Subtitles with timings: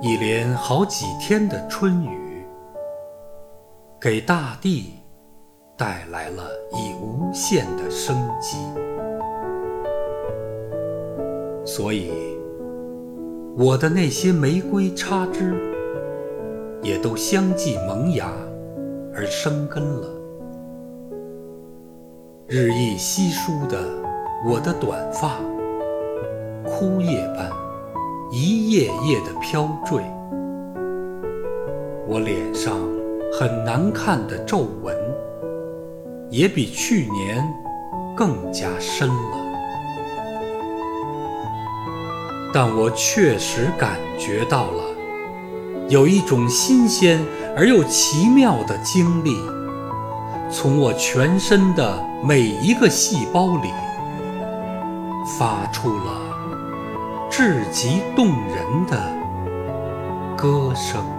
[0.00, 2.44] 一连好几天的春雨，
[4.00, 4.94] 给大地
[5.76, 8.58] 带来了以无限的生机，
[11.64, 12.12] 所以
[13.56, 15.52] 我的那些玫瑰插枝
[16.80, 18.30] 也都相继萌芽
[19.12, 20.08] 而生根了。
[22.46, 23.80] 日益稀疏的
[24.46, 25.40] 我的短发，
[26.64, 27.67] 枯叶般。
[28.30, 30.04] 一页页的飘坠，
[32.06, 32.76] 我脸上
[33.32, 34.94] 很难看的皱纹，
[36.28, 37.42] 也比去年
[38.14, 39.38] 更加深了。
[42.52, 44.84] 但我确实感觉到了，
[45.88, 47.18] 有一种新鲜
[47.56, 49.38] 而又奇妙的经历，
[50.50, 53.70] 从我全身的每一个细胞里
[55.38, 56.28] 发出了。
[57.40, 59.16] 至极动人的
[60.36, 61.17] 歌声。